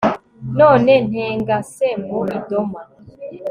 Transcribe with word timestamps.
None 0.59 0.93
ntengase 1.09 1.87
mu 2.05 2.19
idoma 2.37 2.79